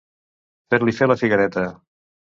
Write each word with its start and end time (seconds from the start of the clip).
Fer-li 0.73 0.95
fer 1.01 1.11
la 1.11 1.19
figuereta. 1.23 1.67